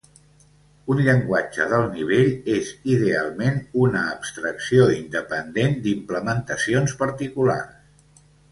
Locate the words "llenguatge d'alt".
1.07-1.91